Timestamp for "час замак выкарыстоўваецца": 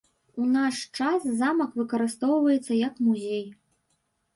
1.01-2.83